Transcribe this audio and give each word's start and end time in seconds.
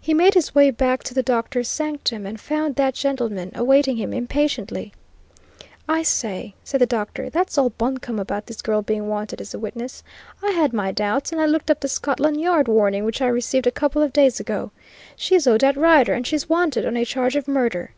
He 0.00 0.14
made 0.14 0.34
his 0.34 0.54
way 0.54 0.70
back 0.70 1.02
to 1.02 1.12
the 1.12 1.24
doctor's 1.24 1.66
sanctum, 1.66 2.24
and 2.24 2.38
found 2.40 2.76
that 2.76 2.94
gentleman 2.94 3.50
awaiting 3.52 3.96
him 3.96 4.12
impatiently. 4.12 4.92
"I 5.88 6.04
say," 6.04 6.54
said 6.62 6.80
the 6.80 6.86
doctor, 6.86 7.28
"that's 7.30 7.58
all 7.58 7.70
bunkum 7.70 8.20
about 8.20 8.46
this 8.46 8.62
girl 8.62 8.80
being 8.80 9.08
wanted 9.08 9.40
as 9.40 9.54
a 9.54 9.58
witness. 9.58 10.04
I 10.40 10.52
had 10.52 10.72
my 10.72 10.92
doubts 10.92 11.32
and 11.32 11.40
I 11.40 11.46
looked 11.46 11.68
up 11.68 11.80
the 11.80 11.88
Scotland 11.88 12.40
Yard 12.40 12.68
warning 12.68 13.02
which 13.04 13.20
I 13.20 13.26
received 13.26 13.66
a 13.66 13.72
couple 13.72 14.02
of 14.02 14.12
days 14.12 14.38
ago. 14.38 14.70
She's 15.16 15.48
Odette 15.48 15.76
Rider, 15.76 16.12
and 16.14 16.24
she's 16.24 16.48
wanted 16.48 16.86
on 16.86 16.96
a 16.96 17.04
charge 17.04 17.34
of 17.34 17.48
murder." 17.48 17.90